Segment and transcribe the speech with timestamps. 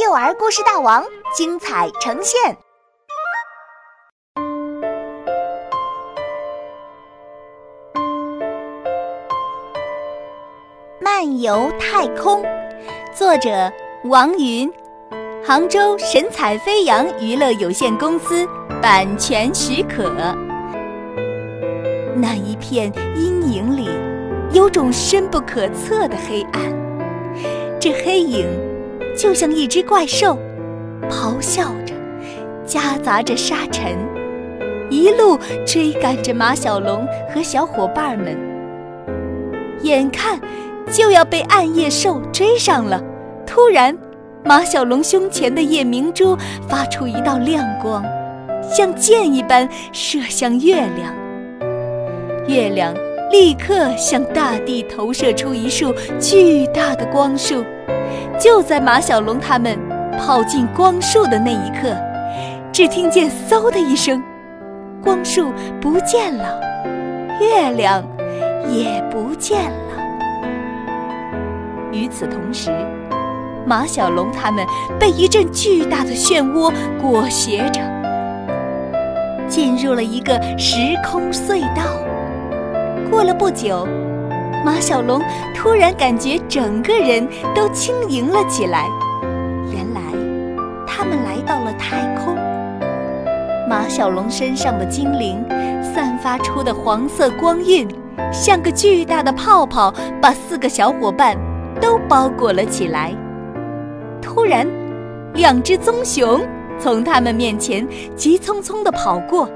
[0.00, 2.54] 幼儿故事大王精彩呈现，
[11.00, 12.40] 《漫游太空》
[13.12, 13.50] 作者
[14.04, 14.72] 王云，
[15.44, 18.46] 杭州神采飞扬娱乐有限公司
[18.80, 20.04] 版权许可。
[22.14, 23.90] 那一片阴影里，
[24.52, 26.72] 有种深不可测的黑暗，
[27.80, 28.67] 这黑影。
[29.18, 30.38] 就像一只怪兽，
[31.10, 31.92] 咆哮着，
[32.64, 33.98] 夹杂着沙尘，
[34.90, 35.36] 一路
[35.66, 38.38] 追赶着马小龙和小伙伴们。
[39.82, 40.40] 眼看
[40.92, 43.02] 就要被暗夜兽追上了，
[43.44, 43.98] 突然，
[44.44, 46.36] 马小龙胸前的夜明珠
[46.68, 48.04] 发出一道亮光，
[48.62, 51.12] 像箭一般射向月亮。
[52.46, 52.94] 月亮
[53.32, 57.64] 立刻向大地投射出一束巨大的光束。
[58.38, 59.78] 就在马小龙他们
[60.18, 61.96] 跑进光束的那一刻，
[62.72, 64.22] 只听见“嗖”的一声，
[65.02, 66.60] 光束不见了，
[67.40, 68.04] 月亮
[68.68, 69.72] 也不见了。
[71.92, 72.70] 与此同时，
[73.66, 74.66] 马小龙他们
[74.98, 77.80] 被一阵巨大的漩涡裹挟着，
[79.48, 81.82] 进入了一个时空隧道。
[83.10, 83.86] 过了不久。
[84.64, 85.22] 马小龙
[85.54, 88.86] 突然感觉整个人都轻盈了起来。
[89.72, 90.00] 原来，
[90.86, 92.34] 他们来到了太空。
[93.68, 95.44] 马小龙身上的精灵
[95.82, 97.86] 散发出的黄色光晕，
[98.32, 101.36] 像个巨大的泡泡，把四个小伙伴
[101.80, 103.14] 都包裹了起来。
[104.20, 104.66] 突然，
[105.34, 106.40] 两只棕熊
[106.78, 107.86] 从他们面前
[108.16, 109.48] 急匆匆地跑过，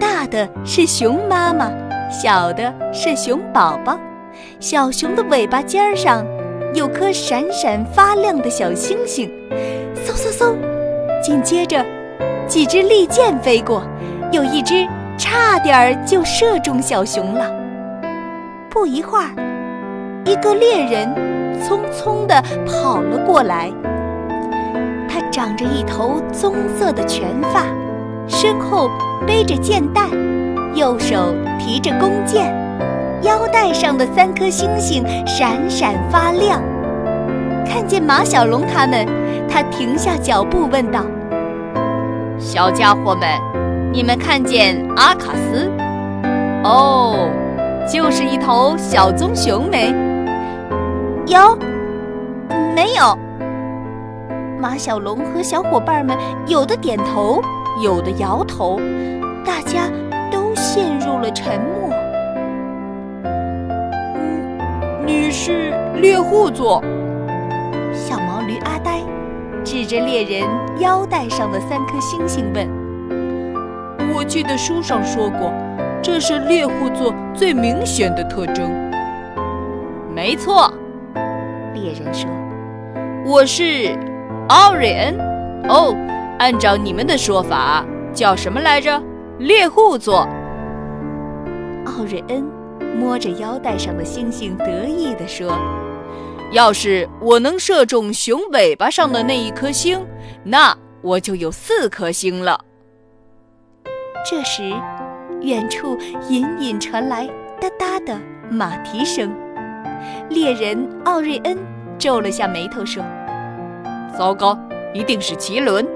[0.00, 1.70] 大的是熊妈妈，
[2.10, 3.98] 小的是熊宝宝。
[4.60, 6.24] 小熊的尾巴尖儿上
[6.74, 9.30] 有颗闪闪发亮的小星星，
[10.06, 10.54] 嗖嗖嗖！
[11.22, 11.84] 紧接着，
[12.46, 13.82] 几支利箭飞过，
[14.30, 14.86] 有一只
[15.18, 17.50] 差点儿就射中小熊了。
[18.70, 19.28] 不一会儿，
[20.24, 21.14] 一个猎人
[21.62, 23.70] 匆匆地跑了过来，
[25.08, 27.66] 他长着一头棕色的全发，
[28.26, 28.90] 身后
[29.26, 30.08] 背着箭袋，
[30.74, 32.61] 右手提着弓箭。
[33.22, 36.62] 腰带上的三颗星星闪闪发亮。
[37.64, 39.06] 看见马小龙他们，
[39.48, 41.04] 他停下脚步问道
[42.38, 43.28] ：“小家伙们，
[43.92, 45.70] 你们看见阿卡斯？
[46.64, 47.30] 哦，
[47.90, 49.94] 就是一头小棕熊没？
[51.26, 51.56] 有？
[52.74, 53.16] 没有？”
[54.60, 56.16] 马小龙和小伙伴们
[56.46, 57.40] 有的点头，
[57.80, 58.78] 有的摇头，
[59.44, 59.88] 大家
[60.30, 61.90] 都陷入了沉默。
[65.04, 66.80] 你是猎户座。
[67.92, 69.00] 小毛驴阿呆
[69.64, 70.48] 指着猎人
[70.78, 72.68] 腰带上的三颗星星问
[74.14, 75.52] ：“我记得书上说过，
[76.00, 78.70] 这是猎户座最明显的特征。”
[80.14, 80.72] 没错，
[81.74, 82.30] 猎人说
[83.26, 83.98] ：“我是
[84.50, 85.18] 奥瑞恩。
[85.68, 85.96] 哦，
[86.38, 89.02] 按照你们的说法，叫什么来着？
[89.38, 90.28] 猎户座。”
[91.86, 92.61] 奥瑞恩。
[92.94, 95.58] 摸着腰带上的星星，得意地说
[96.52, 100.06] ：“要是我能射中熊尾巴上的那一颗星，
[100.44, 102.60] 那我就有四颗星了。”
[104.24, 104.72] 这时，
[105.40, 105.98] 远处
[106.28, 107.26] 隐隐传来
[107.60, 108.16] 哒哒的
[108.50, 109.34] 马蹄声。
[110.28, 111.58] 猎人奥瑞恩
[111.98, 113.02] 皱了下眉头说
[114.16, 114.56] ：“糟糕，
[114.92, 115.86] 一定是奇伦，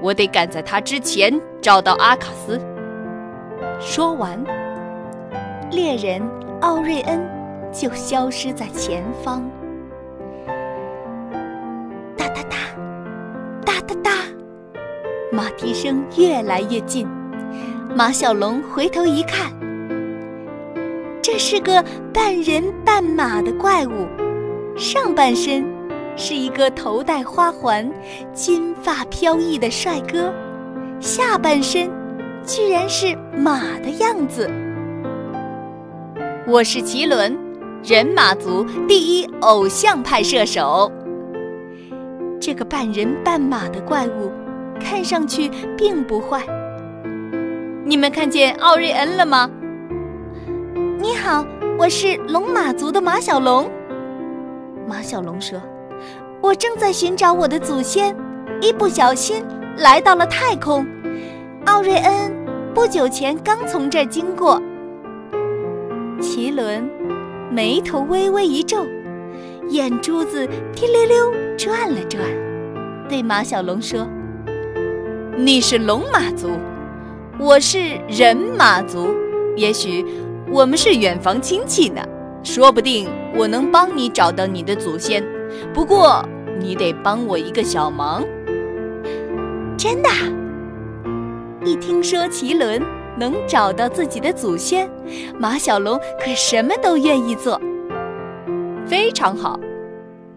[0.00, 2.60] 我得赶在他之前找到阿卡斯。”
[3.78, 4.42] 说完。
[5.70, 6.20] 猎人
[6.62, 7.20] 奥瑞恩
[7.72, 9.48] 就消失在前方。
[12.16, 12.56] 哒哒哒，
[13.64, 14.10] 哒哒哒，
[15.30, 17.06] 马蹄声越来越近。
[17.94, 19.52] 马小龙回头一看，
[21.22, 24.08] 这是个半人半马的怪物，
[24.76, 25.64] 上半身
[26.16, 27.88] 是一个头戴花环、
[28.32, 30.32] 金发飘逸的帅哥，
[30.98, 31.88] 下半身
[32.44, 34.50] 居然是马的样子。
[36.50, 37.38] 我是奇伦，
[37.84, 40.90] 人马族第一偶像派射手。
[42.40, 44.32] 这个半人半马的怪物，
[44.80, 45.48] 看上去
[45.78, 46.42] 并不坏。
[47.84, 49.48] 你们看见奥瑞恩了吗？
[50.98, 51.46] 你好，
[51.78, 53.70] 我是龙马族的马小龙。
[54.88, 55.56] 马小龙说
[56.42, 58.12] ：“我正在寻找我的祖先，
[58.60, 59.44] 一不小心
[59.76, 60.84] 来到了太空。
[61.66, 62.32] 奥瑞恩
[62.74, 64.60] 不久前刚从这儿经过。”
[66.20, 66.86] 奇伦
[67.50, 68.86] 眉头微微一皱，
[69.70, 72.22] 眼珠子滴溜溜转了转，
[73.08, 74.06] 对马小龙说
[75.36, 76.50] ：“你是龙马族，
[77.38, 79.08] 我是人马族，
[79.56, 80.04] 也许
[80.50, 82.02] 我们是远房亲戚呢。
[82.42, 85.24] 说不定我能帮你找到你的祖先，
[85.72, 86.22] 不过
[86.58, 88.22] 你得帮我一个小忙。”
[89.78, 90.08] 真的？
[91.64, 92.80] 一听说奇伦
[93.16, 94.90] 能找到自己的祖先，
[95.38, 97.60] 马小龙可什么都愿意做。
[98.86, 99.58] 非常好，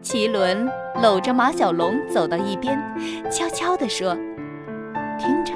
[0.00, 0.68] 奇伦。
[1.00, 2.78] 搂着马小龙走到一边，
[3.30, 4.14] 悄悄地说
[5.18, 5.54] ：“听着，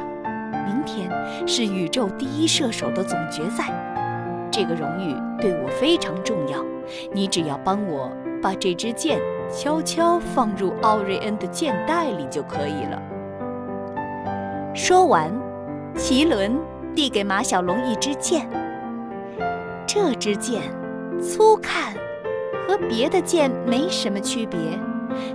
[0.64, 1.10] 明天
[1.46, 3.70] 是宇宙第一射手的总决赛，
[4.50, 6.64] 这个荣誉对我非常重要。
[7.12, 8.10] 你只要帮我
[8.42, 9.20] 把这支箭
[9.52, 13.00] 悄悄放入奥瑞恩的箭袋里就可以了。”
[14.74, 15.30] 说完，
[15.94, 16.58] 奇伦
[16.96, 18.48] 递给马小龙一支箭。
[19.86, 20.62] 这支箭
[21.20, 21.94] 粗看
[22.66, 24.58] 和别的箭没什么区别。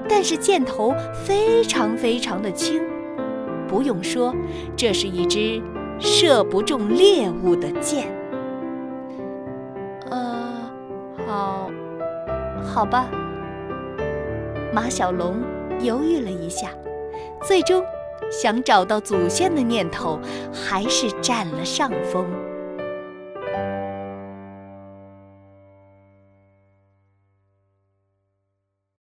[0.08, 0.94] 但是箭头
[1.26, 2.84] 非常非常的轻，
[3.68, 4.36] 不用说，
[4.76, 5.62] 这是一支
[6.00, 8.08] 射不中猎物的箭。
[10.10, 10.70] 呃，
[11.26, 11.70] 好，
[12.64, 13.10] 好吧。
[14.74, 15.38] 马小龙
[15.80, 16.70] 犹豫了一下，
[17.42, 17.84] 最终
[18.30, 20.20] 想找到祖先的念头
[20.54, 22.51] 还是占了上风。